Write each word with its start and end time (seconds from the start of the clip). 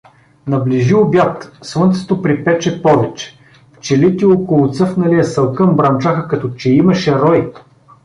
Наближи 0.47 0.95
обяд, 0.95 1.51
слънцето 1.61 2.21
припече 2.21 2.81
повече, 2.81 3.37
пчелите 3.73 4.25
около 4.25 4.71
цъфналия 4.73 5.23
салкъм 5.23 5.75
бръмчаха 5.75 6.27
като 6.27 6.49
че 6.49 6.69
имаше 6.73 7.19
рой. 7.19 7.53